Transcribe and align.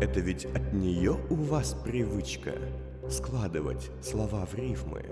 Это 0.00 0.20
ведь 0.20 0.44
от 0.44 0.72
нее 0.72 1.16
у 1.28 1.34
вас 1.34 1.74
привычка 1.74 2.52
складывать 3.10 3.90
слова 4.00 4.46
в 4.46 4.54
рифмы. 4.54 5.04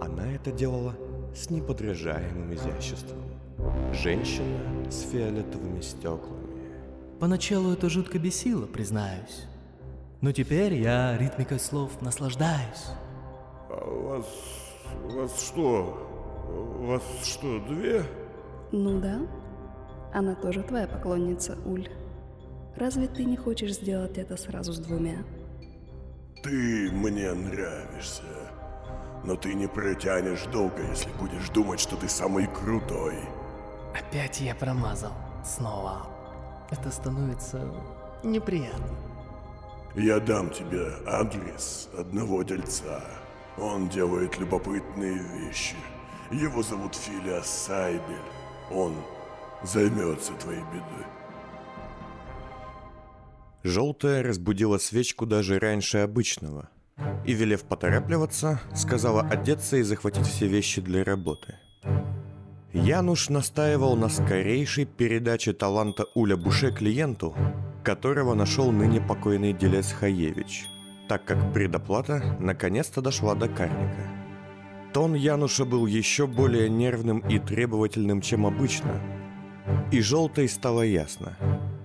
Она 0.00 0.32
это 0.32 0.50
делала 0.50 0.96
с 1.36 1.50
неподражаемым 1.50 2.52
изяществом. 2.52 3.22
Женщина 3.92 4.90
с 4.90 5.02
фиолетовыми 5.02 5.80
стеклами. 5.80 6.44
Поначалу 7.20 7.72
это 7.72 7.88
жутко 7.88 8.18
бесило, 8.18 8.66
признаюсь. 8.66 9.44
Но 10.20 10.32
теперь 10.32 10.74
я 10.74 11.16
ритмикой 11.16 11.60
слов 11.60 12.02
наслаждаюсь. 12.02 12.86
А 13.70 13.88
у 13.88 14.08
вас... 14.08 14.26
у 15.04 15.16
вас 15.16 15.40
что? 15.40 16.76
У 16.80 16.86
вас 16.86 17.02
что, 17.22 17.60
две? 17.68 18.02
Ну 18.72 19.00
да. 19.00 19.20
Она 20.12 20.34
тоже 20.34 20.64
твоя 20.64 20.88
поклонница, 20.88 21.56
Уль. 21.64 21.88
Разве 22.76 23.06
ты 23.06 23.24
не 23.24 23.36
хочешь 23.36 23.74
сделать 23.74 24.18
это 24.18 24.36
сразу 24.36 24.72
с 24.72 24.78
двумя? 24.78 25.24
Ты 26.42 26.90
мне 26.92 27.32
нравишься. 27.32 28.22
Но 29.24 29.36
ты 29.36 29.54
не 29.54 29.66
протянешь 29.66 30.44
долго, 30.52 30.82
если 30.90 31.10
будешь 31.12 31.48
думать, 31.50 31.80
что 31.80 31.96
ты 31.96 32.08
самый 32.08 32.46
крутой. 32.46 33.16
Опять 33.98 34.40
я 34.40 34.54
промазал. 34.54 35.12
Снова. 35.44 36.06
Это 36.70 36.90
становится 36.90 37.72
неприятно. 38.22 38.88
Я 39.94 40.18
дам 40.18 40.50
тебе 40.50 40.92
адрес 41.06 41.88
одного 41.96 42.42
дельца. 42.42 43.04
Он 43.56 43.88
делает 43.88 44.38
любопытные 44.38 45.16
вещи. 45.16 45.76
Его 46.32 46.62
зовут 46.62 46.96
Филиас 46.96 47.48
Сайбель. 47.48 48.00
Он 48.72 48.94
займется 49.62 50.32
твоей 50.34 50.62
бедой. 50.72 51.06
Желтая 53.64 54.22
разбудила 54.22 54.76
свечку 54.76 55.24
даже 55.24 55.58
раньше 55.58 55.98
обычного. 55.98 56.68
И, 57.24 57.32
велев 57.32 57.62
поторапливаться, 57.62 58.60
сказала 58.74 59.22
одеться 59.22 59.78
и 59.78 59.82
захватить 59.82 60.26
все 60.26 60.46
вещи 60.46 60.82
для 60.82 61.02
работы. 61.02 61.54
Януш 62.74 63.30
настаивал 63.30 63.96
на 63.96 64.10
скорейшей 64.10 64.84
передаче 64.84 65.54
таланта 65.54 66.04
Уля 66.14 66.36
Буше 66.36 66.72
клиенту, 66.72 67.34
которого 67.82 68.34
нашел 68.34 68.70
ныне 68.70 69.00
покойный 69.00 69.54
делец 69.54 69.92
Хаевич, 69.92 70.66
так 71.08 71.24
как 71.24 71.54
предоплата 71.54 72.36
наконец-то 72.40 73.00
дошла 73.00 73.34
до 73.34 73.48
карника. 73.48 74.10
Тон 74.92 75.14
Януша 75.14 75.64
был 75.64 75.86
еще 75.86 76.26
более 76.26 76.68
нервным 76.68 77.20
и 77.20 77.38
требовательным, 77.38 78.20
чем 78.20 78.44
обычно. 78.44 79.00
И 79.90 80.02
желтой 80.02 80.50
стало 80.50 80.82
ясно. 80.82 81.38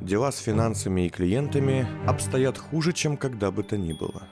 Дела 0.09 0.31
с 0.31 0.39
финансами 0.39 1.05
и 1.05 1.09
клиентами 1.09 1.85
обстоят 2.07 2.57
хуже, 2.57 2.93
чем 2.93 3.15
когда 3.15 3.51
бы 3.51 3.61
то 3.61 3.77
ни 3.77 3.93
было. 3.93 4.23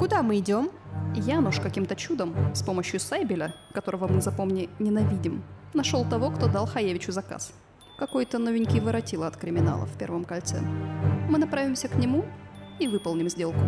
Куда 0.00 0.20
мы 0.24 0.40
идем? 0.40 0.70
Януш 1.14 1.60
каким-то 1.60 1.94
чудом, 1.94 2.34
с 2.56 2.64
помощью 2.64 2.98
Сайбеля, 2.98 3.54
которого 3.72 4.08
мы, 4.08 4.20
запомни, 4.20 4.68
ненавидим, 4.80 5.44
нашел 5.74 6.04
того, 6.04 6.32
кто 6.32 6.48
дал 6.48 6.66
Хаевичу 6.66 7.12
заказ. 7.12 7.52
Какой-то 8.00 8.40
новенький 8.40 8.80
воротило 8.80 9.28
от 9.28 9.36
криминала 9.36 9.86
в 9.86 9.96
первом 9.96 10.24
кольце. 10.24 10.60
Мы 11.30 11.38
направимся 11.38 11.86
к 11.86 11.94
нему 11.94 12.24
и 12.80 12.88
выполним 12.88 13.28
сделку. 13.28 13.62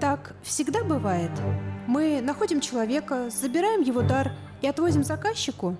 Так 0.00 0.34
всегда 0.42 0.82
бывает. 0.82 1.32
Мы 1.86 2.22
находим 2.22 2.62
человека, 2.62 3.28
забираем 3.28 3.82
его 3.82 4.00
дар 4.00 4.32
и 4.62 4.66
отвозим 4.66 5.04
заказчику. 5.04 5.76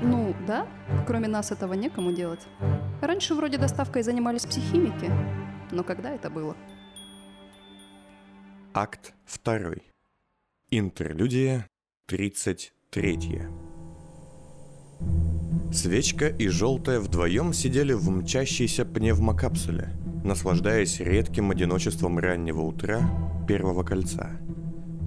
Ну, 0.00 0.32
да, 0.46 0.64
кроме 1.08 1.26
нас 1.26 1.50
этого 1.50 1.74
некому 1.74 2.12
делать. 2.12 2.46
Раньше 3.00 3.34
вроде 3.34 3.58
доставкой 3.58 4.02
занимались 4.02 4.44
психимики, 4.44 5.10
но 5.70 5.84
когда 5.84 6.10
это 6.10 6.30
было? 6.30 6.56
Акт 8.74 9.14
2. 9.44 9.74
Интерлюдия 10.70 11.68
33. 12.06 13.42
Свечка 15.72 16.28
и 16.28 16.48
Желтая 16.48 16.98
вдвоем 16.98 17.52
сидели 17.52 17.92
в 17.92 18.10
мчащейся 18.10 18.84
пневмокапсуле, 18.84 19.90
наслаждаясь 20.24 20.98
редким 20.98 21.50
одиночеством 21.50 22.18
раннего 22.18 22.62
утра 22.62 23.00
первого 23.46 23.84
кольца. 23.84 24.30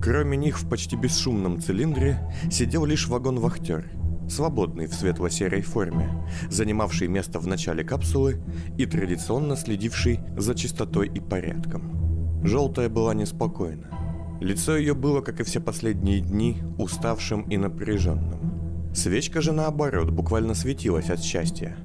Кроме 0.02 0.38
них 0.38 0.60
в 0.60 0.70
почти 0.70 0.96
бесшумном 0.96 1.62
цилиндре 1.62 2.20
сидел 2.50 2.86
лишь 2.86 3.08
вагон-вахтер, 3.08 3.90
свободный 4.32 4.88
в 4.88 4.94
светло-серой 4.94 5.62
форме, 5.62 6.10
занимавший 6.50 7.08
место 7.08 7.40
в 7.40 7.48
начале 7.48 7.84
капсулы 7.84 8.42
и 8.78 8.86
традиционно 8.86 9.56
следивший 9.56 10.20
за 10.38 10.56
чистотой 10.56 11.08
и 11.08 11.20
порядком. 11.20 12.42
Желтая 12.44 12.90
была 12.90 13.14
неспокойна. 13.14 13.88
Лицо 14.40 14.76
ее 14.76 14.96
было, 14.96 15.22
как 15.22 15.40
и 15.40 15.44
все 15.44 15.60
последние 15.60 16.22
дни, 16.22 16.58
уставшим 16.80 17.44
и 17.44 17.58
напряженным. 17.58 18.94
Свечка 18.96 19.40
же, 19.42 19.52
наоборот, 19.52 20.10
буквально 20.10 20.56
светилась 20.56 21.10
от 21.10 21.22
счастья. 21.22 21.78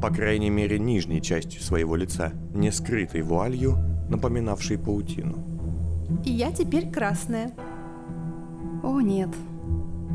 По 0.00 0.10
крайней 0.10 0.50
мере, 0.50 0.78
нижней 0.78 1.20
частью 1.20 1.60
своего 1.60 1.96
лица, 1.96 2.32
не 2.54 2.72
скрытой 2.72 3.22
вуалью, 3.22 3.76
напоминавшей 4.08 4.78
паутину. 4.78 5.44
И 6.24 6.30
я 6.30 6.50
теперь 6.52 6.90
красная. 6.90 7.52
О 8.82 9.00
нет, 9.00 9.30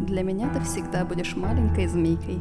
для 0.04 0.24
меня 0.24 0.50
ты 0.50 0.60
всегда 0.62 1.06
будешь 1.06 1.36
маленькой 1.36 1.88
змейкой. 1.88 2.40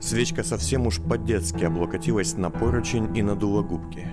Свечка 0.00 0.42
совсем 0.42 0.86
уж 0.86 1.00
по-детски 1.00 1.64
облокотилась 1.64 2.36
на 2.36 2.50
поручень 2.50 3.16
и 3.16 3.22
надула 3.22 3.62
губки. 3.62 4.06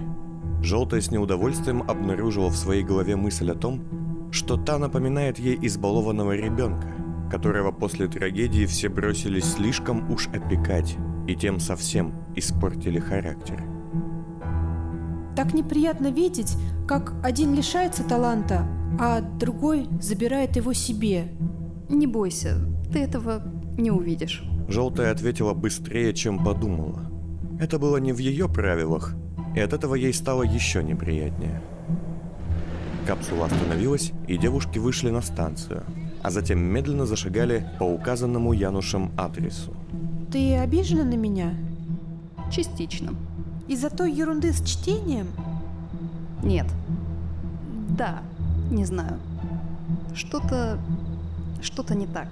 Желтая 0.62 1.02
с 1.02 1.12
неудовольствием 1.12 1.84
обнаружила 1.84 2.50
в 2.50 2.56
своей 2.56 2.84
голове 2.84 3.16
мысль 3.16 3.52
о 3.52 3.56
том, 3.56 4.30
что 4.32 4.58
та 4.58 4.78
напоминает 4.78 5.40
ей 5.40 5.58
избалованного 5.62 6.36
ребенка, 6.36 6.88
которого 7.30 7.72
после 7.72 8.08
трагедии 8.08 8.66
все 8.66 8.90
бросились 8.90 9.54
слишком 9.54 10.12
уж 10.12 10.28
опекать 10.28 10.98
и 11.28 11.36
тем 11.36 11.60
совсем 11.60 12.14
испортили 12.36 13.00
характер. 13.00 13.64
Так 15.36 15.54
неприятно 15.54 16.12
видеть, 16.12 16.56
как 16.88 17.14
один 17.24 17.56
лишается 17.56 18.04
таланта, 18.04 18.68
а 19.00 19.22
другой 19.22 19.88
забирает 20.02 20.56
его 20.58 20.74
себе. 20.74 21.32
Не 21.90 22.06
бойся, 22.06 22.58
ты 22.92 23.00
этого 23.00 23.42
не 23.78 23.92
увидишь. 23.92 24.44
Желтая 24.68 25.12
ответила 25.12 25.54
быстрее, 25.54 26.14
чем 26.14 26.44
подумала. 26.44 27.10
Это 27.60 27.80
было 27.80 27.98
не 27.98 28.14
в 28.14 28.20
ее 28.20 28.48
правилах, 28.48 29.16
и 29.56 29.60
от 29.60 29.74
этого 29.74 29.96
ей 29.96 30.14
стало 30.14 30.44
еще 30.44 30.84
неприятнее. 30.84 31.62
Капсула 33.06 33.46
остановилась, 33.48 34.12
и 34.28 34.38
девушки 34.38 34.80
вышли 34.80 35.10
на 35.10 35.22
станцию, 35.22 35.84
а 36.24 36.30
затем 36.30 36.60
медленно 36.60 37.06
зашагали 37.06 37.68
по 37.80 37.84
указанному 37.84 38.54
Янушем 38.54 39.12
адресу. 39.18 39.74
Ты 40.32 40.56
обижена 40.56 41.04
на 41.04 41.16
меня? 41.16 41.54
Частично. 42.52 43.14
Из-за 43.68 43.90
той 43.90 44.12
ерунды 44.12 44.54
с 44.54 44.62
чтением? 44.64 45.28
Нет. 46.44 46.68
Да, 47.90 48.22
не 48.70 48.86
знаю. 48.86 49.18
Что-то... 50.14 50.80
что-то 51.62 51.96
не 51.96 52.08
так. 52.08 52.28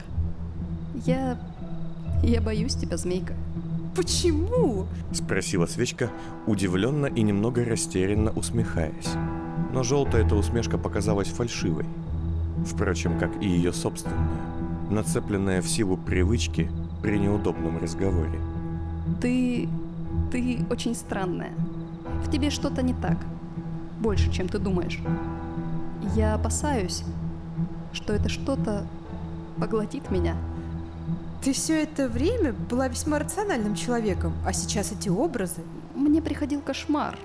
Я... 1.06 1.38
я 2.24 2.42
боюсь 2.42 2.76
тебя, 2.76 2.98
змейка. 2.98 3.34
Почему? 3.96 4.86
Спросила 5.12 5.66
свечка, 5.66 6.10
удивленно 6.48 7.08
и 7.08 7.22
немного 7.22 7.66
растерянно 7.66 8.32
усмехаясь. 8.32 9.10
Но 9.74 9.84
желтая 9.84 10.26
эта 10.26 10.36
усмешка 10.36 10.78
показалась 10.78 11.28
фальшивой. 11.28 11.86
Впрочем, 12.66 13.18
как 13.20 13.42
и 13.42 13.48
ее 13.48 13.74
собственная, 13.74 14.30
нацепленная 14.90 15.62
в 15.62 15.68
силу 15.68 15.98
привычки 15.98 16.70
при 17.02 17.18
неудобном 17.18 17.78
разговоре. 17.78 18.40
Ты... 19.22 19.68
ты 20.32 20.66
очень 20.70 20.96
странная. 20.96 21.54
В 22.24 22.32
тебе 22.32 22.50
что-то 22.50 22.82
не 22.82 22.94
так. 22.94 23.18
Больше, 24.00 24.32
чем 24.32 24.48
ты 24.48 24.60
думаешь. 24.60 25.00
Я 26.16 26.36
опасаюсь, 26.36 27.04
что 27.94 28.14
это 28.14 28.30
что-то 28.30 28.86
поглотит 29.58 30.10
меня. 30.10 30.36
Ты 31.42 31.54
все 31.54 31.84
это 31.84 32.10
время 32.10 32.52
была 32.52 32.90
весьма 32.90 33.18
рациональным 33.18 33.74
человеком, 33.74 34.34
а 34.46 34.52
сейчас 34.52 34.92
эти 34.92 35.08
образы... 35.08 35.62
Мне 35.96 36.22
приходил 36.22 36.62
кошмар. 36.62 37.18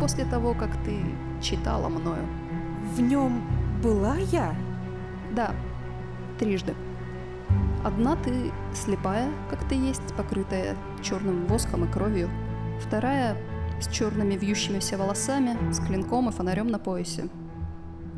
После 0.00 0.24
того, 0.24 0.54
как 0.54 0.70
ты 0.84 0.98
читала 1.40 1.88
мною. 1.88 2.26
В 2.96 3.00
нем 3.00 3.44
была 3.82 4.16
я? 4.16 4.54
Да, 5.32 5.54
трижды. 6.40 6.74
Одна 7.84 8.16
ты 8.16 8.50
слепая, 8.74 9.30
как 9.48 9.66
ты 9.68 9.76
есть, 9.76 10.14
покрытая 10.16 10.76
черным 11.02 11.46
воском 11.46 11.84
и 11.84 11.88
кровью. 11.88 12.30
Вторая 12.80 13.36
с 13.80 13.88
черными 13.88 14.34
вьющимися 14.34 14.98
волосами, 14.98 15.56
с 15.72 15.78
клинком 15.78 16.28
и 16.28 16.32
фонарем 16.32 16.66
на 16.66 16.80
поясе. 16.80 17.28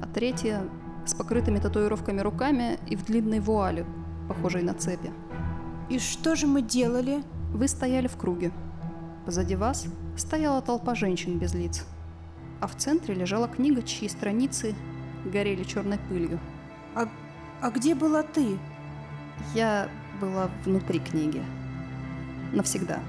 А 0.01 0.07
третья 0.07 0.63
с 1.05 1.15
покрытыми 1.15 1.59
татуировками 1.59 2.21
руками 2.21 2.79
и 2.87 2.97
в 2.97 3.05
длинной 3.05 3.41
вуале, 3.41 3.85
похожей 4.29 4.63
на 4.63 4.75
цепи. 4.75 5.13
И 5.89 5.99
что 5.99 6.35
же 6.37 6.47
мы 6.47 6.63
делали? 6.63 7.23
Вы 7.53 7.69
стояли 7.69 8.07
в 8.09 8.17
круге. 8.17 8.53
Позади 9.27 9.57
вас 9.57 9.87
стояла 10.17 10.61
толпа 10.63 10.95
женщин 10.95 11.39
без 11.39 11.55
лиц. 11.55 11.85
а 12.61 12.67
в 12.67 12.75
центре 12.77 13.15
лежала 13.15 13.47
книга, 13.47 13.83
чьи 13.83 14.09
страницы 14.09 14.75
горели 15.27 15.65
черной 15.65 15.99
пылью. 15.99 16.41
А, 16.95 17.09
а 17.61 17.71
где 17.71 17.95
была 17.95 18.23
ты? 18.23 18.59
Я 19.55 19.89
была 20.19 20.49
внутри 20.65 20.99
книги. 21.01 21.43
Навсегда. 22.53 23.01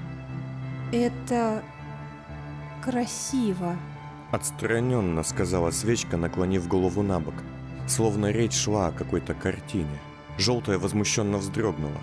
Это 0.92 1.62
красиво. 2.84 3.76
Отстраненно 4.30 5.22
сказала 5.22 5.70
свечка, 5.70 6.16
наклонив 6.18 6.68
голову 6.68 7.02
на 7.02 7.18
бок. 7.18 7.34
Словно 7.88 8.30
речь 8.30 8.54
шла 8.54 8.88
о 8.88 8.92
какой-то 8.92 9.32
картине. 9.34 9.98
Желтая 10.38 10.78
возмущенно 10.78 11.38
вздрогнула. 11.38 11.98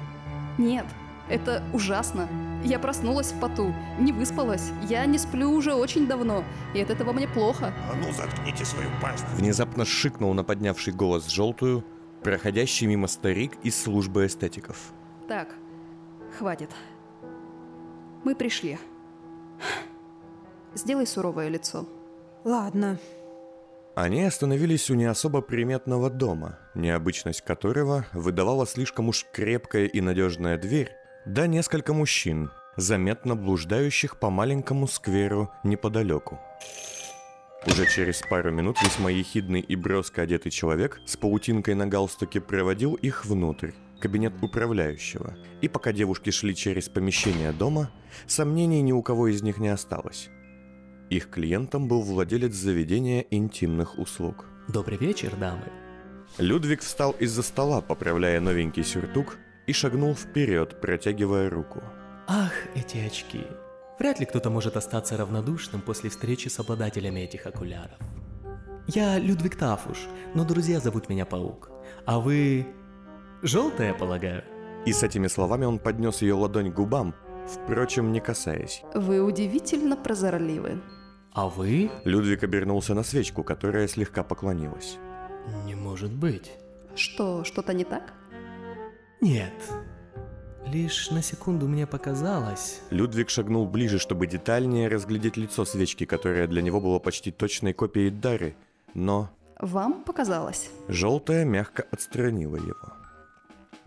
Нет, 0.57 0.85
это 1.29 1.63
ужасно. 1.73 2.27
Я 2.63 2.79
проснулась 2.79 3.31
в 3.31 3.39
поту, 3.39 3.73
не 3.99 4.11
выспалась. 4.11 4.71
Я 4.87 5.05
не 5.05 5.17
сплю 5.17 5.51
уже 5.51 5.73
очень 5.73 6.07
давно, 6.07 6.43
и 6.73 6.81
от 6.81 6.89
этого 6.89 7.11
мне 7.11 7.27
плохо. 7.27 7.73
А 7.91 7.95
ну 7.95 8.11
заткните 8.13 8.63
свою 8.65 8.89
пасть. 9.01 9.25
Внезапно 9.35 9.85
шикнул 9.85 10.33
на 10.33 10.43
поднявший 10.43 10.93
голос 10.93 11.27
желтую, 11.27 11.83
проходящий 12.23 12.87
мимо 12.87 13.07
старик 13.07 13.57
из 13.63 13.81
службы 13.81 14.25
эстетиков. 14.25 14.93
Так, 15.27 15.55
хватит. 16.37 16.69
Мы 18.23 18.35
пришли. 18.35 18.79
Сделай 20.73 21.05
суровое 21.05 21.49
лицо. 21.49 21.85
Ладно. 22.43 22.97
Они 23.95 24.23
остановились 24.23 24.89
у 24.89 24.95
не 24.95 25.05
особо 25.05 25.41
приметного 25.41 26.09
дома, 26.09 26.57
необычность 26.73 27.41
которого 27.41 28.07
выдавала 28.11 28.65
слишком 28.65 29.09
уж 29.09 29.23
крепкая 29.31 29.85
и 29.85 30.01
надежная 30.01 30.57
дверь, 30.57 30.89
да 31.27 31.45
несколько 31.45 31.93
мужчин, 31.93 32.49
заметно 32.75 33.35
блуждающих 33.35 34.17
по 34.17 34.31
маленькому 34.31 34.87
скверу 34.87 35.51
неподалеку. 35.63 36.39
Уже 37.67 37.85
через 37.85 38.21
пару 38.21 38.51
минут 38.51 38.81
весьма 38.81 39.11
ехидный 39.11 39.61
и 39.61 39.75
броско 39.75 40.23
одетый 40.23 40.51
человек 40.51 40.99
с 41.05 41.15
паутинкой 41.15 41.75
на 41.75 41.85
галстуке 41.85 42.41
проводил 42.41 42.95
их 42.95 43.25
внутрь, 43.25 43.73
кабинет 43.99 44.33
управляющего. 44.41 45.35
И 45.61 45.67
пока 45.67 45.93
девушки 45.93 46.31
шли 46.31 46.55
через 46.55 46.89
помещение 46.89 47.51
дома, 47.51 47.91
сомнений 48.25 48.81
ни 48.81 48.91
у 48.91 49.03
кого 49.03 49.27
из 49.27 49.43
них 49.43 49.59
не 49.59 49.69
осталось. 49.69 50.29
Их 51.13 51.29
клиентом 51.29 51.87
был 51.87 52.01
владелец 52.01 52.55
заведения 52.55 53.23
интимных 53.29 53.99
услуг. 53.99 54.45
Добрый 54.67 54.97
вечер, 54.97 55.35
дамы. 55.35 55.71
Людвиг 56.39 56.81
встал 56.81 57.11
из-за 57.11 57.43
стола, 57.43 57.81
поправляя 57.81 58.39
новенький 58.39 58.83
сюртук, 58.83 59.37
и 59.67 59.73
шагнул 59.73 60.15
вперед, 60.15 60.81
протягивая 60.81 61.51
руку. 61.51 61.83
Ах, 62.27 62.53
эти 62.73 62.97
очки. 62.97 63.41
Вряд 63.99 64.19
ли 64.19 64.25
кто-то 64.25 64.49
может 64.49 64.75
остаться 64.75 65.15
равнодушным 65.15 65.81
после 65.81 66.09
встречи 66.09 66.47
с 66.47 66.57
обладателями 66.57 67.19
этих 67.19 67.45
окуляров. 67.45 67.99
Я 68.87 69.19
Людвиг 69.19 69.55
Тафуш, 69.55 70.07
но 70.33 70.43
друзья 70.43 70.79
зовут 70.79 71.09
меня 71.09 71.27
Паук. 71.27 71.69
А 72.07 72.19
вы... 72.19 72.65
Желтая, 73.43 73.93
полагаю? 73.93 74.43
И 74.87 74.93
с 74.93 75.03
этими 75.03 75.27
словами 75.27 75.65
он 75.65 75.77
поднес 75.77 76.23
ее 76.23 76.33
ладонь 76.33 76.71
к 76.71 76.75
губам, 76.75 77.13
впрочем, 77.45 78.11
не 78.11 78.19
касаясь. 78.19 78.81
Вы 78.95 79.21
удивительно 79.21 79.95
прозорливы. 79.95 80.81
А 81.33 81.47
вы? 81.47 81.89
Людвиг 82.05 82.43
обернулся 82.43 82.93
на 82.93 83.03
свечку, 83.03 83.43
которая 83.43 83.87
слегка 83.87 84.23
поклонилась. 84.23 84.97
Не 85.65 85.75
может 85.75 86.11
быть. 86.11 86.51
Что, 86.95 87.43
что-то 87.43 87.73
не 87.73 87.83
так? 87.83 88.13
Нет. 89.19 89.53
Лишь 90.67 91.09
на 91.11 91.21
секунду 91.21 91.67
мне 91.67 91.85
показалось... 91.87 92.81
Людвиг 92.89 93.29
шагнул 93.29 93.67
ближе, 93.67 93.99
чтобы 93.99 94.27
детальнее 94.27 94.87
разглядеть 94.87 95.37
лицо 95.37 95.65
свечки, 95.65 96.05
которое 96.05 96.47
для 96.47 96.61
него 96.61 96.79
было 96.79 96.99
почти 96.99 97.31
точной 97.31 97.73
копией 97.73 98.11
Дары, 98.11 98.55
но 98.93 99.29
Вам 99.59 100.03
показалось? 100.03 100.69
желтая 100.87 101.45
мягко 101.45 101.85
отстранила 101.91 102.55
его. 102.55 102.93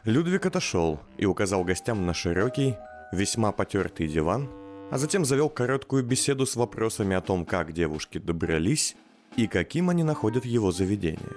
Людвиг 0.05 0.47
отошел 0.47 1.01
и 1.17 1.27
указал 1.27 1.65
гостям 1.65 2.07
на 2.07 2.15
широкий, 2.15 2.77
весьма 3.13 3.53
потертый 3.53 4.07
диван, 4.07 4.49
а 4.91 4.99
затем 4.99 5.25
завел 5.25 5.49
короткую 5.49 6.05
беседу 6.05 6.47
с 6.47 6.57
вопросами 6.57 7.17
о 7.17 7.21
том, 7.21 7.45
как 7.45 7.73
девушки 7.73 8.19
добрались 8.19 8.97
и 9.37 9.47
каким 9.47 9.91
они 9.91 10.05
находят 10.05 10.45
его 10.45 10.73
заведение. 10.73 11.37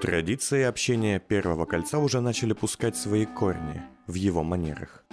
Традиции 0.00 0.62
общения 0.62 1.18
первого 1.20 1.66
кольца 1.66 1.98
уже 1.98 2.20
начали 2.20 2.54
пускать 2.54 2.96
свои 2.96 3.26
корни 3.26 3.82
в 4.06 4.14
его 4.14 4.42
манерах, 4.42 5.04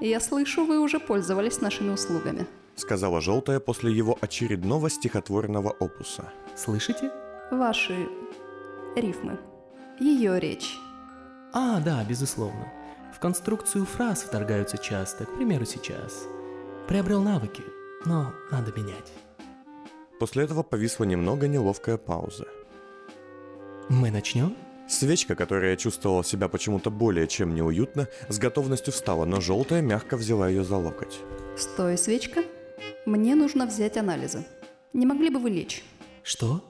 Я 0.00 0.20
слышу, 0.20 0.64
вы 0.66 0.78
уже 0.80 1.00
пользовались 1.00 1.60
нашими 1.60 1.90
услугами. 1.90 2.46
сказала 2.76 3.20
желтая 3.20 3.58
после 3.60 3.92
его 3.92 4.18
очередного 4.20 4.90
стихотворного 4.90 5.70
опуса. 5.70 6.30
Слышите? 6.56 7.10
Ваши 7.50 8.08
рифмы. 8.96 9.38
Ее 10.00 10.38
речь. 10.40 10.76
А, 11.52 11.80
да, 11.80 12.04
безусловно. 12.04 12.70
В 13.14 13.20
конструкцию 13.20 13.86
фраз 13.86 14.22
вторгаются 14.24 14.76
часто, 14.76 15.24
к 15.24 15.36
примеру, 15.36 15.64
сейчас. 15.64 16.26
Приобрел 16.88 17.22
навыки, 17.22 17.62
но 18.04 18.34
надо 18.50 18.70
менять. 18.72 19.10
После 20.20 20.44
этого 20.44 20.62
повисла 20.62 21.04
немного 21.04 21.48
неловкая 21.48 21.96
пауза. 21.96 22.46
Мы 23.88 24.10
начнем? 24.10 24.54
Свечка, 24.86 25.34
которая 25.34 25.76
чувствовала 25.76 26.22
себя 26.22 26.48
почему-то 26.48 26.90
более 26.90 27.26
чем 27.26 27.54
неуютно, 27.54 28.08
с 28.28 28.38
готовностью 28.38 28.92
встала, 28.92 29.24
но 29.24 29.40
желтая 29.40 29.80
мягко 29.80 30.18
взяла 30.18 30.46
ее 30.46 30.62
за 30.62 30.76
локоть. 30.76 31.20
Стой, 31.56 31.96
свечка. 31.96 32.44
Мне 33.06 33.34
нужно 33.34 33.66
взять 33.66 33.96
анализы. 33.96 34.44
Не 34.92 35.06
могли 35.06 35.30
бы 35.30 35.38
вы 35.38 35.48
лечь? 35.48 35.82
Что? 36.22 36.62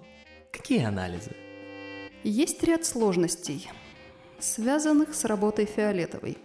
Какие 0.52 0.84
анализы? 0.84 1.32
Есть 2.22 2.62
ряд 2.62 2.84
сложностей, 2.84 3.69
связанных 4.38 5.12
с 5.12 5.25
работой 5.25 5.67
фиолетовой. 5.67 6.38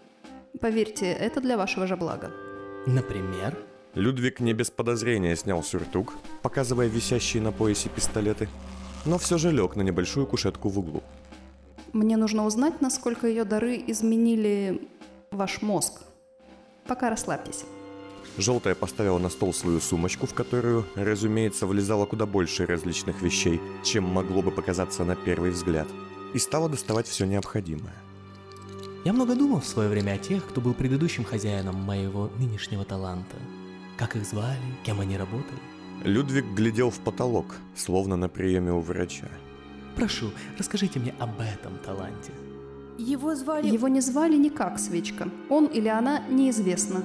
Поверьте, 0.60 1.06
это 1.12 1.40
для 1.40 1.56
вашего 1.56 1.86
же 1.86 1.96
блага. 1.96 2.32
Например? 2.86 3.58
Людвиг 3.96 4.40
не 4.40 4.54
без 4.54 4.70
подозрения 4.70 5.36
снял 5.36 5.64
сюртук, 5.64 6.14
показывая 6.42 6.88
висящие 6.88 7.42
на 7.42 7.52
поясе 7.52 7.90
пистолеты, 7.90 8.48
но 9.06 9.18
все 9.18 9.38
же 9.38 9.52
лег 9.52 9.76
на 9.76 9.82
небольшую 9.82 10.28
кушетку 10.28 10.70
в 10.70 10.80
углу. 10.80 11.04
Мне 11.94 12.18
нужно 12.18 12.46
узнать, 12.46 12.82
насколько 12.82 13.28
ее 13.28 13.46
дары 13.46 13.84
изменили 13.88 14.88
ваш 15.32 15.62
мозг. 15.62 16.02
Пока 16.86 17.10
расслабьтесь. 17.10 17.66
Желтая 18.38 18.76
поставила 18.76 19.18
на 19.18 19.30
стол 19.30 19.54
свою 19.54 19.82
сумочку, 19.82 20.28
в 20.28 20.34
которую, 20.34 20.86
разумеется, 20.96 21.66
влезало 21.66 22.06
куда 22.06 22.26
больше 22.26 22.66
различных 22.66 23.22
вещей, 23.22 23.60
чем 23.84 24.04
могло 24.06 24.42
бы 24.42 24.52
показаться 24.52 25.04
на 25.04 25.16
первый 25.16 25.52
взгляд, 25.52 25.88
и 26.34 26.40
стала 26.40 26.70
доставать 26.70 27.08
все 27.08 27.26
необходимое. 27.26 27.96
Я 29.06 29.14
много 29.14 29.36
думал 29.36 29.62
в 29.62 29.66
свое 29.66 29.88
время 29.88 30.14
о 30.14 30.18
тех, 30.18 30.46
кто 30.46 30.60
был 30.60 30.74
предыдущим 30.74 31.24
хозяином 31.24 31.76
моего 31.76 32.30
нынешнего 32.38 32.84
таланта. 32.84 33.38
Как 33.98 34.16
их 34.16 34.26
звали, 34.26 34.58
кем 34.84 35.00
они 35.00 35.18
работали. 35.18 35.60
Людвиг 36.04 36.46
глядел 36.54 36.90
в 36.90 37.00
потолок, 37.00 37.56
словно 37.76 38.18
на 38.18 38.28
приеме 38.28 38.74
у 38.74 38.80
врача. 38.80 39.30
Прошу, 39.96 40.32
расскажите 40.58 41.00
мне 41.00 41.14
об 41.20 41.40
этом 41.40 41.78
таланте. 41.86 42.32
Его 42.98 43.36
звали... 43.36 43.68
Его 43.68 43.88
не 43.88 44.02
звали 44.02 44.36
никак, 44.36 44.80
свечка. 44.80 45.30
Он 45.50 45.66
или 45.66 45.88
она 45.88 46.20
неизвестно. 46.30 47.02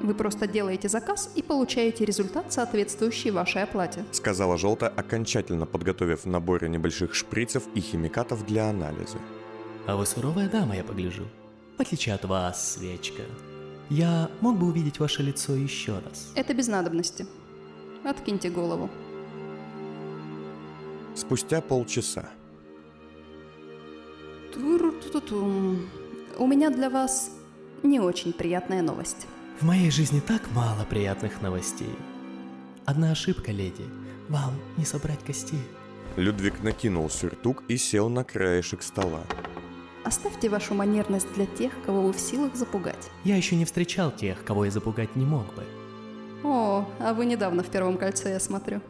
Вы 0.00 0.14
просто 0.14 0.46
делаете 0.46 0.88
заказ 0.88 1.32
и 1.34 1.42
получаете 1.42 2.04
результат, 2.04 2.52
соответствующий 2.52 3.32
вашей 3.32 3.64
оплате. 3.64 4.04
Сказала 4.12 4.56
желтая, 4.56 4.90
окончательно 4.90 5.66
подготовив 5.66 6.24
наборы 6.26 6.68
небольших 6.68 7.14
шприцев 7.14 7.64
и 7.74 7.80
химикатов 7.80 8.46
для 8.46 8.70
анализа. 8.70 9.18
А 9.88 9.96
вы 9.96 10.04
суровая 10.04 10.50
дама, 10.50 10.76
я 10.76 10.84
погляжу. 10.84 11.26
В 11.78 11.80
отличие 11.80 12.14
от 12.14 12.22
вас, 12.26 12.74
свечка. 12.74 13.22
Я 13.88 14.30
мог 14.42 14.58
бы 14.58 14.66
увидеть 14.66 14.98
ваше 14.98 15.22
лицо 15.22 15.54
еще 15.54 15.98
раз. 16.00 16.30
Это 16.34 16.52
без 16.52 16.68
надобности. 16.68 17.26
Откиньте 18.04 18.50
голову. 18.50 18.90
Спустя 21.14 21.62
полчаса. 21.62 22.28
Тур-ту-ту-тум. 24.52 25.88
У 26.36 26.46
меня 26.46 26.68
для 26.68 26.90
вас 26.90 27.30
не 27.82 27.98
очень 27.98 28.34
приятная 28.34 28.82
новость. 28.82 29.26
В 29.58 29.64
моей 29.64 29.90
жизни 29.90 30.20
так 30.20 30.42
мало 30.50 30.84
приятных 30.84 31.40
новостей. 31.40 31.96
Одна 32.84 33.12
ошибка, 33.12 33.52
леди. 33.52 33.86
Вам 34.28 34.52
не 34.76 34.84
собрать 34.84 35.24
костей. 35.24 35.62
Людвиг 36.16 36.62
накинул 36.62 37.08
сюртук 37.08 37.64
и 37.68 37.78
сел 37.78 38.10
на 38.10 38.22
краешек 38.22 38.82
стола. 38.82 39.22
Оставьте 40.08 40.48
вашу 40.48 40.72
манерность 40.72 41.30
для 41.34 41.44
тех, 41.44 41.70
кого 41.84 42.00
вы 42.00 42.14
в 42.14 42.18
силах 42.18 42.56
запугать. 42.56 43.10
Я 43.24 43.36
еще 43.36 43.56
не 43.56 43.66
встречал 43.66 44.10
тех, 44.10 44.42
кого 44.42 44.64
я 44.64 44.70
запугать 44.70 45.14
не 45.16 45.26
мог 45.26 45.44
бы. 45.54 45.62
О, 46.42 46.86
а 46.98 47.12
вы 47.12 47.26
недавно 47.26 47.62
в 47.62 47.66
первом 47.66 47.98
кольце, 47.98 48.30
я 48.30 48.40
смотрю. 48.40 48.80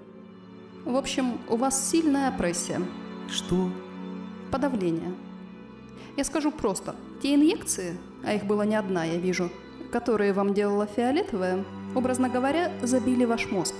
В 0.84 0.94
общем, 0.94 1.40
у 1.48 1.56
вас 1.56 1.90
сильная 1.90 2.28
опрессия, 2.28 2.80
Что? 3.28 3.68
подавление. 4.52 5.12
Я 6.16 6.22
скажу 6.22 6.52
просто, 6.52 6.94
те 7.20 7.34
инъекции, 7.34 7.98
а 8.25 8.34
их 8.34 8.44
было 8.44 8.62
не 8.62 8.76
одна, 8.76 9.04
я 9.04 9.18
вижу, 9.18 9.50
которые 9.90 10.32
вам 10.32 10.54
делала 10.54 10.87
фиолетовая, 10.87 11.64
образно 11.96 12.28
говоря, 12.28 12.70
забили 12.80 13.25
ваш 13.25 13.50
мозг. 13.50 13.75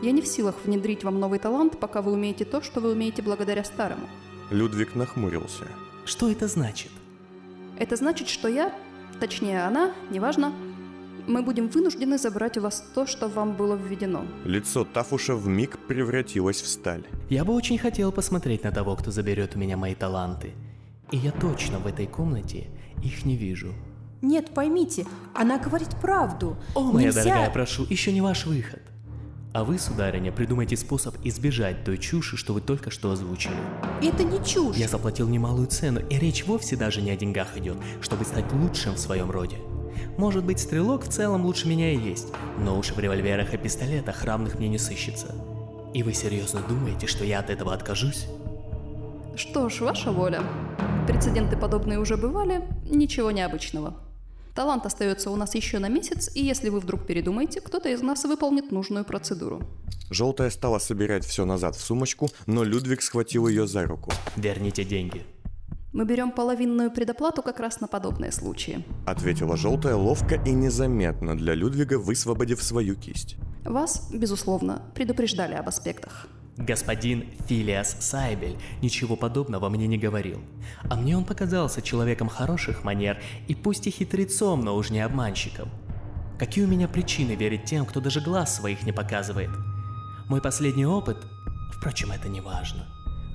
Я 0.00 0.12
не 0.12 0.22
в 0.22 0.26
силах 0.26 0.54
внедрить 0.64 1.04
вам 1.04 1.20
новый 1.20 1.40
талант, 1.40 1.78
пока 1.78 2.00
вы 2.00 2.12
умеете 2.12 2.46
то, 2.46 2.62
что 2.62 2.80
вы 2.80 2.92
умеете 2.92 3.20
благодаря 3.20 3.64
старому. 3.64 4.08
Людвиг 4.48 4.94
нахмурился. 4.94 5.66
Что 6.04 6.30
это 6.30 6.48
значит? 6.48 6.90
Это 7.78 7.96
значит, 7.96 8.28
что 8.28 8.48
я, 8.48 8.72
точнее 9.20 9.64
она, 9.64 9.92
неважно, 10.10 10.52
мы 11.26 11.42
будем 11.42 11.68
вынуждены 11.68 12.18
забрать 12.18 12.58
у 12.58 12.62
вас 12.62 12.82
то, 12.94 13.06
что 13.06 13.28
вам 13.28 13.54
было 13.54 13.76
введено. 13.76 14.24
Лицо 14.44 14.84
Тафуша 14.84 15.34
в 15.34 15.46
миг 15.46 15.78
превратилось 15.86 16.60
в 16.60 16.66
сталь. 16.66 17.04
Я 17.28 17.44
бы 17.44 17.54
очень 17.54 17.78
хотел 17.78 18.12
посмотреть 18.12 18.64
на 18.64 18.72
того, 18.72 18.96
кто 18.96 19.10
заберет 19.10 19.56
у 19.56 19.58
меня 19.58 19.76
мои 19.76 19.94
таланты. 19.94 20.52
И 21.10 21.16
я 21.16 21.32
точно 21.32 21.78
в 21.78 21.86
этой 21.86 22.06
комнате 22.06 22.68
их 23.02 23.24
не 23.24 23.36
вижу. 23.36 23.72
Нет, 24.22 24.52
поймите, 24.52 25.06
она 25.34 25.58
говорит 25.58 25.88
правду. 26.00 26.56
О, 26.74 26.92
моя 26.92 27.08
Нельзя- 27.08 27.24
дорогая, 27.24 27.50
прошу, 27.50 27.86
еще 27.88 28.12
не 28.12 28.20
ваш 28.20 28.46
выход. 28.46 28.82
А 29.52 29.64
вы, 29.64 29.80
сударыня, 29.80 30.30
придумайте 30.30 30.76
способ 30.76 31.16
избежать 31.24 31.82
той 31.82 31.98
чуши, 31.98 32.36
что 32.36 32.52
вы 32.54 32.60
только 32.60 32.90
что 32.90 33.10
озвучили. 33.10 33.54
Это 34.00 34.22
не 34.22 34.44
чушь. 34.44 34.76
Я 34.76 34.86
заплатил 34.86 35.28
немалую 35.28 35.66
цену, 35.66 36.00
и 36.08 36.18
речь 36.18 36.44
вовсе 36.46 36.76
даже 36.76 37.02
не 37.02 37.10
о 37.10 37.16
деньгах 37.16 37.56
идет, 37.56 37.76
чтобы 38.00 38.24
стать 38.24 38.52
лучшим 38.52 38.94
в 38.94 38.98
своем 38.98 39.28
роде. 39.28 39.56
Может 40.16 40.44
быть, 40.44 40.60
стрелок 40.60 41.04
в 41.04 41.08
целом 41.08 41.44
лучше 41.44 41.66
меня 41.66 41.92
и 41.92 41.98
есть, 41.98 42.28
но 42.60 42.78
уж 42.78 42.92
в 42.92 42.98
револьверах 43.00 43.52
и 43.52 43.58
пистолетах 43.58 44.22
равных 44.22 44.58
мне 44.58 44.68
не 44.68 44.78
сыщется. 44.78 45.34
И 45.94 46.04
вы 46.04 46.14
серьезно 46.14 46.60
думаете, 46.68 47.08
что 47.08 47.24
я 47.24 47.40
от 47.40 47.50
этого 47.50 47.74
откажусь? 47.74 48.26
Что 49.34 49.68
ж, 49.68 49.80
ваша 49.80 50.12
воля. 50.12 50.42
Прецеденты 51.08 51.56
подобные 51.56 51.98
уже 51.98 52.16
бывали, 52.16 52.62
ничего 52.88 53.32
необычного. 53.32 53.96
Талант 54.60 54.84
остается 54.84 55.30
у 55.30 55.36
нас 55.36 55.54
еще 55.54 55.78
на 55.78 55.88
месяц, 55.88 56.30
и 56.34 56.44
если 56.44 56.68
вы 56.68 56.80
вдруг 56.80 57.06
передумаете, 57.06 57.62
кто-то 57.62 57.88
из 57.88 58.02
нас 58.02 58.24
выполнит 58.24 58.70
нужную 58.70 59.06
процедуру. 59.06 59.62
Желтая 60.10 60.50
стала 60.50 60.78
собирать 60.78 61.24
все 61.24 61.46
назад 61.46 61.76
в 61.76 61.80
сумочку, 61.80 62.28
но 62.44 62.62
Людвиг 62.62 63.00
схватил 63.00 63.48
ее 63.48 63.66
за 63.66 63.86
руку. 63.86 64.12
Верните 64.36 64.84
деньги. 64.84 65.24
Мы 65.94 66.04
берем 66.04 66.30
половинную 66.30 66.90
предоплату 66.90 67.42
как 67.42 67.58
раз 67.58 67.80
на 67.80 67.86
подобные 67.86 68.32
случаи. 68.32 68.84
Ответила 69.06 69.56
желтая 69.56 69.94
ловко 69.94 70.34
и 70.34 70.50
незаметно 70.50 71.38
для 71.38 71.54
Людвига, 71.54 71.98
высвободив 71.98 72.62
свою 72.62 72.96
кисть. 72.96 73.36
Вас, 73.64 74.10
безусловно, 74.12 74.82
предупреждали 74.94 75.54
об 75.54 75.68
аспектах. 75.68 76.28
Господин 76.60 77.24
Филиас 77.48 77.96
Сайбель 78.00 78.58
ничего 78.82 79.16
подобного 79.16 79.70
мне 79.70 79.86
не 79.86 79.96
говорил. 79.96 80.40
А 80.90 80.94
мне 80.94 81.16
он 81.16 81.24
показался 81.24 81.80
человеком 81.80 82.28
хороших 82.28 82.84
манер 82.84 83.18
и 83.48 83.54
пусть 83.54 83.86
и 83.86 83.90
хитрецом, 83.90 84.60
но 84.60 84.76
уж 84.76 84.90
не 84.90 85.00
обманщиком. 85.00 85.70
Какие 86.38 86.66
у 86.66 86.68
меня 86.68 86.86
причины 86.86 87.32
верить 87.32 87.64
тем, 87.64 87.86
кто 87.86 88.00
даже 88.00 88.20
глаз 88.20 88.56
своих 88.56 88.82
не 88.82 88.92
показывает? 88.92 89.50
Мой 90.28 90.42
последний 90.42 90.84
опыт... 90.84 91.16
Впрочем, 91.78 92.12
это 92.12 92.28
не 92.28 92.42
важно. 92.42 92.86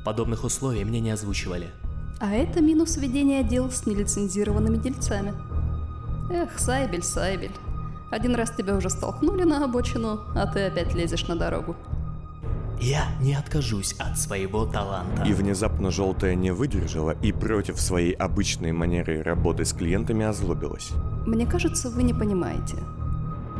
Подобных 0.05 0.43
условий 0.43 0.85
мне 0.85 0.99
не 0.99 1.09
озвучивали. 1.09 1.71
А 2.19 2.31
это 2.31 2.61
минус 2.61 2.95
ведения 2.97 3.43
дел 3.43 3.71
с 3.71 3.87
нелицензированными 3.87 4.77
дельцами. 4.77 5.33
Эх, 6.31 6.59
Сайбель, 6.59 7.01
Сайбель. 7.01 7.51
Один 8.11 8.35
раз 8.35 8.51
тебя 8.51 8.75
уже 8.75 8.91
столкнули 8.91 9.43
на 9.43 9.65
обочину, 9.65 10.19
а 10.35 10.45
ты 10.45 10.67
опять 10.67 10.93
лезешь 10.93 11.27
на 11.27 11.35
дорогу. 11.35 11.75
Я 12.79 13.05
не 13.21 13.33
откажусь 13.33 13.93
от 13.93 14.17
своего 14.17 14.65
таланта. 14.65 15.23
И 15.23 15.33
внезапно 15.33 15.91
желтая 15.91 16.35
не 16.35 16.51
выдержала 16.51 17.11
и 17.21 17.31
против 17.31 17.79
своей 17.79 18.11
обычной 18.11 18.71
манеры 18.73 19.23
работы 19.23 19.65
с 19.65 19.73
клиентами 19.73 20.25
озлобилась. 20.25 20.91
Мне 21.25 21.45
кажется, 21.45 21.89
вы 21.89 22.03
не 22.03 22.13
понимаете. 22.13 22.77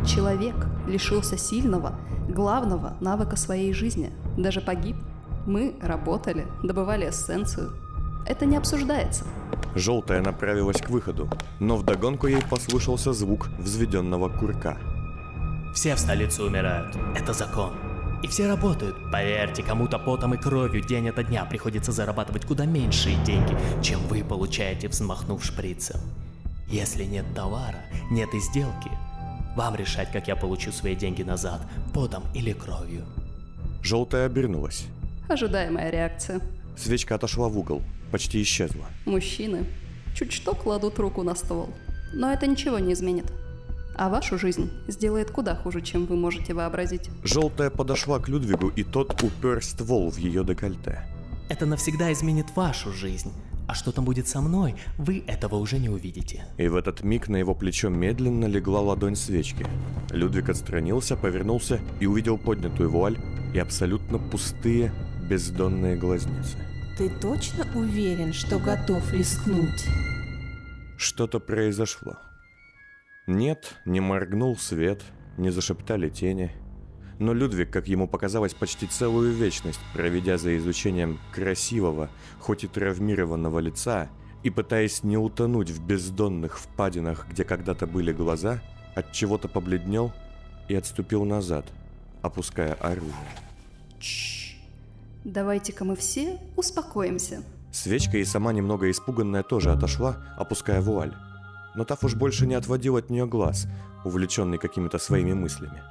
Человек 0.05 0.55
лишился 0.87 1.37
сильного, 1.37 1.97
главного 2.27 2.93
навыка 2.99 3.37
своей 3.37 3.73
жизни. 3.73 4.11
Даже 4.37 4.61
погиб. 4.61 4.97
Мы 5.45 5.75
работали, 5.81 6.45
добывали 6.63 7.09
эссенцию. 7.09 7.71
Это 8.27 8.45
не 8.45 8.57
обсуждается. 8.57 9.23
Желтая 9.75 10.21
направилась 10.21 10.81
к 10.81 10.89
выходу, 10.89 11.29
но 11.59 11.77
вдогонку 11.77 12.27
ей 12.27 12.41
послышался 12.49 13.13
звук 13.13 13.49
взведенного 13.59 14.29
курка. 14.29 14.77
Все 15.73 15.95
в 15.95 15.99
столице 15.99 16.41
умирают. 16.41 16.95
Это 17.15 17.33
закон. 17.33 17.71
И 18.25 18.27
все 18.27 18.47
работают. 18.47 18.95
Поверьте, 19.11 19.61
кому-то 19.61 19.99
потом 19.99 20.33
и 20.33 20.37
кровью 20.37 20.83
день 20.83 21.09
ото 21.09 21.23
дня 21.23 21.45
приходится 21.45 21.91
зарабатывать 21.91 22.43
куда 22.43 22.65
меньшие 22.65 23.23
деньги, 23.23 23.55
чем 23.83 23.99
вы 24.07 24.23
получаете, 24.23 24.87
взмахнув 24.87 25.45
шприцем. 25.45 26.01
Если 26.67 27.03
нет 27.03 27.27
товара, 27.35 27.85
нет 28.09 28.33
и 28.33 28.39
сделки. 28.39 28.89
Вам 29.55 29.75
решать, 29.75 30.11
как 30.11 30.27
я 30.27 30.35
получу 30.35 30.71
свои 30.71 30.95
деньги 30.95 31.21
назад, 31.21 31.61
потом 31.93 32.23
или 32.33 32.51
кровью. 32.51 33.05
Желтая 33.83 34.25
обернулась. 34.25 34.87
Ожидаемая 35.29 35.91
реакция. 35.91 36.41
Свечка 36.75 37.13
отошла 37.13 37.47
в 37.47 37.55
угол, 37.59 37.83
почти 38.11 38.41
исчезла. 38.41 38.85
Мужчины 39.05 39.67
чуть 40.15 40.33
что 40.33 40.55
кладут 40.55 40.97
руку 40.97 41.21
на 41.21 41.35
ствол. 41.35 41.69
Но 42.11 42.33
это 42.33 42.47
ничего 42.47 42.79
не 42.79 42.93
изменит. 42.93 43.31
А 43.97 44.09
вашу 44.09 44.37
жизнь 44.37 44.69
сделает 44.87 45.31
куда 45.31 45.55
хуже, 45.55 45.81
чем 45.81 46.05
вы 46.05 46.15
можете 46.15 46.53
вообразить. 46.53 47.09
Желтая 47.23 47.69
подошла 47.69 48.19
к 48.19 48.27
Людвигу, 48.27 48.69
и 48.69 48.83
тот 48.83 49.23
упер 49.23 49.63
ствол 49.63 50.11
в 50.11 50.17
ее 50.17 50.43
декольте. 50.43 51.07
Это 51.49 51.65
навсегда 51.65 52.11
изменит 52.11 52.47
вашу 52.55 52.91
жизнь. 52.91 53.31
А 53.67 53.73
что 53.73 53.91
там 53.91 54.05
будет 54.05 54.27
со 54.27 54.41
мной, 54.41 54.75
вы 54.97 55.23
этого 55.25 55.55
уже 55.55 55.79
не 55.79 55.89
увидите. 55.89 56.45
И 56.57 56.67
в 56.67 56.75
этот 56.75 57.03
миг 57.03 57.29
на 57.29 57.37
его 57.37 57.55
плечо 57.55 57.89
медленно 57.89 58.45
легла 58.45 58.81
ладонь 58.81 59.15
свечки. 59.15 59.65
Людвиг 60.11 60.49
отстранился, 60.49 61.15
повернулся 61.15 61.79
и 61.99 62.05
увидел 62.05 62.37
поднятую 62.37 62.91
вуаль 62.91 63.17
и 63.53 63.59
абсолютно 63.59 64.19
пустые 64.19 64.91
бездонные 65.29 65.95
глазницы. 65.95 66.57
Ты 66.97 67.09
точно 67.09 67.65
уверен, 67.73 68.33
что 68.33 68.59
готов 68.59 69.11
рискнуть? 69.11 69.85
Что-то 70.97 71.39
произошло. 71.39 72.17
Нет, 73.27 73.75
не 73.85 74.01
моргнул 74.01 74.55
свет, 74.55 75.01
не 75.37 75.49
зашептали 75.49 76.09
тени. 76.09 76.51
Но 77.17 77.33
Людвиг, 77.33 77.71
как 77.71 77.87
ему 77.87 78.07
показалось, 78.07 78.53
почти 78.53 78.87
целую 78.87 79.33
вечность, 79.33 79.79
проведя 79.93 80.37
за 80.37 80.55
изучением 80.57 81.19
красивого, 81.33 82.09
хоть 82.39 82.65
и 82.65 82.67
травмированного 82.67 83.59
лица, 83.59 84.09
и 84.43 84.49
пытаясь 84.49 85.03
не 85.03 85.17
утонуть 85.17 85.71
в 85.71 85.83
бездонных 85.83 86.59
впадинах, 86.59 87.27
где 87.29 87.43
когда-то 87.43 87.87
были 87.87 88.11
глаза, 88.11 88.61
от 88.95 89.11
чего-то 89.11 89.47
побледнел 89.47 90.13
и 90.67 90.75
отступил 90.75 91.25
назад, 91.25 91.65
опуская 92.21 92.73
оружие. 92.73 93.15
Давайте-ка 95.23 95.83
мы 95.83 95.95
все 95.95 96.39
успокоимся. 96.55 97.43
Свечка 97.71 98.19
и 98.19 98.23
сама 98.23 98.53
немного 98.53 98.91
испуганная 98.91 99.41
тоже 99.41 99.71
отошла, 99.71 100.23
опуская 100.37 100.81
вуаль. 100.81 101.15
Но 101.75 101.83
Таф 101.83 102.03
уж 102.03 102.15
больше 102.15 102.47
не 102.47 102.55
отводил 102.55 102.95
от 102.97 103.09
нее 103.09 103.25
глаз, 103.25 103.67
увлеченный 104.03 104.57
какими-то 104.57 104.97
своими 104.97 105.33
мыслями. 105.33 105.81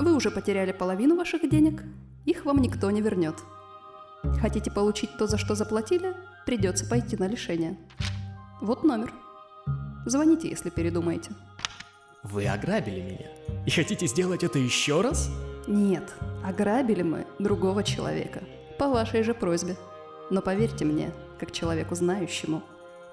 Вы 0.00 0.14
уже 0.14 0.30
потеряли 0.30 0.72
половину 0.72 1.16
ваших 1.16 1.48
денег. 1.48 1.82
Их 2.24 2.44
вам 2.44 2.58
никто 2.58 2.90
не 2.90 3.00
вернет. 3.00 3.36
Хотите 4.40 4.70
получить 4.70 5.16
то, 5.18 5.26
за 5.26 5.38
что 5.38 5.54
заплатили? 5.54 6.14
Придется 6.46 6.86
пойти 6.86 7.16
на 7.16 7.26
лишение. 7.26 7.76
Вот 8.60 8.84
номер. 8.84 9.12
Звоните, 10.06 10.48
если 10.48 10.70
передумаете. 10.70 11.32
Вы 12.22 12.46
ограбили 12.46 13.00
меня. 13.00 13.64
И 13.66 13.70
хотите 13.70 14.06
сделать 14.06 14.44
это 14.44 14.58
еще 14.58 15.00
раз? 15.00 15.28
Нет, 15.66 16.14
ограбили 16.44 17.02
мы 17.02 17.26
другого 17.38 17.82
человека. 17.82 18.42
По 18.78 18.88
вашей 18.88 19.22
же 19.22 19.34
просьбе. 19.34 19.76
Но 20.30 20.40
поверьте 20.40 20.84
мне, 20.84 21.12
как 21.38 21.52
человеку 21.52 21.94
знающему, 21.94 22.62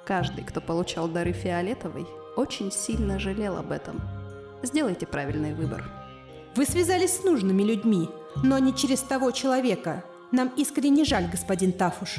каждый, 0.05 0.43
кто 0.43 0.62
получал 0.62 1.07
дары 1.07 1.31
фиолетовой, 1.33 2.07
очень 2.39 2.72
сильно 2.72 3.19
жалел 3.19 3.58
об 3.58 3.72
этом. 3.72 4.01
Сделайте 4.63 5.05
правильный 5.05 5.53
выбор. 5.53 5.84
Вы 6.55 6.65
связались 6.65 7.17
с 7.17 7.24
нужными 7.24 7.63
людьми, 7.63 8.10
но 8.43 8.58
не 8.60 8.74
через 8.74 9.01
того 9.01 9.31
человека. 9.31 10.03
Нам 10.31 10.50
искренне 10.55 11.03
жаль, 11.03 11.27
господин 11.29 11.74
Тафуш. 11.74 12.15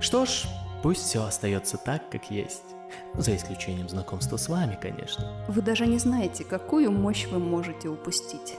Что 0.00 0.26
ж, 0.26 0.44
пусть 0.82 1.02
все 1.02 1.24
остается 1.24 1.78
так, 1.78 2.10
как 2.10 2.30
есть. 2.30 2.64
За 3.14 3.34
исключением 3.34 3.88
знакомства 3.88 4.36
с 4.36 4.48
вами, 4.48 4.78
конечно. 4.80 5.44
Вы 5.48 5.62
даже 5.62 5.86
не 5.86 5.98
знаете, 5.98 6.44
какую 6.44 6.92
мощь 6.92 7.26
вы 7.26 7.38
можете 7.38 7.88
упустить. 7.88 8.56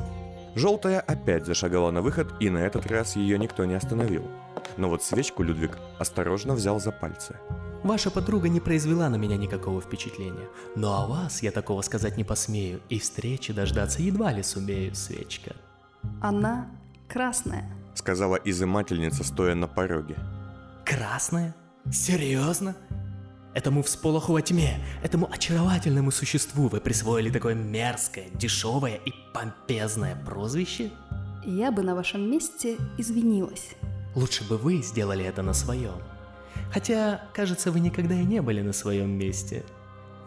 Желтая 0.56 1.02
опять 1.02 1.46
зашагала 1.46 1.92
на 1.92 2.02
выход, 2.02 2.28
и 2.40 2.50
на 2.50 2.58
этот 2.58 2.88
раз 2.88 3.16
ее 3.16 3.38
никто 3.38 3.64
не 3.66 3.76
остановил. 3.76 4.26
Но 4.78 4.90
вот 4.90 5.04
свечку 5.04 5.44
Людвиг 5.44 5.78
осторожно 6.00 6.56
взял 6.56 6.80
за 6.80 6.92
пальцы. 6.92 7.36
Ваша 7.84 8.12
подруга 8.12 8.48
не 8.48 8.60
произвела 8.60 9.10
на 9.10 9.16
меня 9.16 9.38
никакого 9.38 9.82
впечатления. 9.82 10.48
Но 10.76 11.02
о 11.02 11.08
вас 11.08 11.42
я 11.42 11.52
такого 11.52 11.82
сказать 11.82 12.16
не 12.16 12.24
посмею, 12.24 12.82
и 12.90 13.00
встречи 13.00 13.54
дождаться 13.54 14.04
едва 14.04 14.32
ли 14.32 14.44
сумею, 14.44 14.94
свечка. 14.94 15.56
Она 16.22 16.70
красная. 17.08 17.68
Сказала 17.96 18.36
изымательница, 18.36 19.24
стоя 19.24 19.56
на 19.56 19.68
пороге. 19.68 20.16
Красная? 20.86 21.56
Серьезно? 21.92 22.76
Этому 23.54 23.82
всполоху 23.82 24.34
во 24.34 24.42
тьме, 24.42 24.80
этому 25.04 25.30
очаровательному 25.30 26.12
существу 26.12 26.68
вы 26.68 26.80
присвоили 26.80 27.30
такое 27.30 27.56
мерзкое, 27.56 28.30
дешевое 28.34 28.96
и 29.06 29.12
помпезное 29.34 30.16
прозвище? 30.16 30.92
Я 31.44 31.72
бы 31.72 31.82
на 31.82 31.96
вашем 31.96 32.30
месте 32.30 32.78
извинилась. 32.98 33.72
Лучше 34.16 34.48
бы 34.48 34.58
вы 34.58 34.82
сделали 34.84 35.26
это 35.26 35.42
на 35.42 35.54
своем. 35.54 35.96
Хотя, 36.72 37.22
кажется, 37.34 37.72
вы 37.72 37.80
никогда 37.80 38.16
и 38.16 38.24
не 38.24 38.42
были 38.42 38.62
на 38.62 38.74
своем 38.74 39.10
месте. 39.12 39.64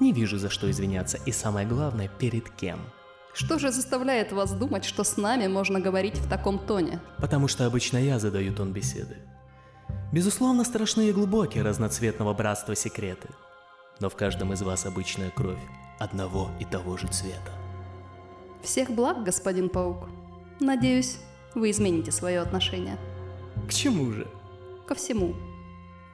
Не 0.00 0.12
вижу, 0.12 0.38
за 0.38 0.50
что 0.50 0.70
извиняться, 0.70 1.18
и 1.24 1.32
самое 1.32 1.66
главное, 1.66 2.08
перед 2.18 2.50
кем. 2.50 2.80
Что 3.32 3.58
же 3.58 3.72
заставляет 3.72 4.32
вас 4.32 4.52
думать, 4.52 4.84
что 4.84 5.02
с 5.02 5.16
нами 5.16 5.46
можно 5.48 5.80
говорить 5.80 6.18
в 6.18 6.28
таком 6.28 6.58
тоне? 6.58 7.00
Потому 7.18 7.48
что 7.48 7.66
обычно 7.66 7.98
я 7.98 8.18
задаю 8.18 8.54
тон 8.54 8.72
беседы. 8.72 9.16
Безусловно, 10.12 10.64
страшные 10.64 11.10
и 11.10 11.12
глубокие 11.12 11.64
разноцветного 11.64 12.34
братства 12.34 12.76
секреты. 12.76 13.28
Но 14.00 14.08
в 14.08 14.14
каждом 14.14 14.52
из 14.52 14.62
вас 14.62 14.86
обычная 14.86 15.30
кровь 15.30 15.58
одного 15.98 16.50
и 16.60 16.64
того 16.64 16.96
же 16.96 17.08
цвета. 17.08 17.50
Всех 18.62 18.90
благ, 18.90 19.24
господин 19.24 19.68
Паук. 19.68 20.08
Надеюсь, 20.60 21.18
вы 21.54 21.70
измените 21.70 22.12
свое 22.12 22.40
отношение. 22.40 22.98
К 23.68 23.72
чему 23.72 24.12
же? 24.12 24.28
Ко 24.86 24.94
всему. 24.94 25.34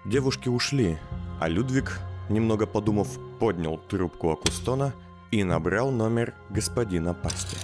Девушки 0.05 0.49
ушли, 0.49 0.99
а 1.41 1.49
Людвиг, 1.49 2.01
немного 2.31 2.67
подумав, 2.67 3.19
поднял 3.39 3.77
трубку 3.77 4.31
Акустона 4.31 4.95
и 5.31 5.45
набрал 5.45 5.91
номер 5.91 6.33
господина 6.49 7.13
Пасти. 7.13 7.59